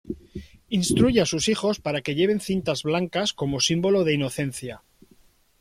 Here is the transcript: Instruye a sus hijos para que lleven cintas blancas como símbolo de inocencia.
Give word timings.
Instruye 0.77 1.21
a 1.21 1.27
sus 1.27 1.47
hijos 1.47 1.79
para 1.79 2.01
que 2.01 2.15
lleven 2.15 2.39
cintas 2.39 2.81
blancas 2.81 3.33
como 3.33 3.59
símbolo 3.59 4.03
de 4.03 4.15
inocencia. 4.15 4.81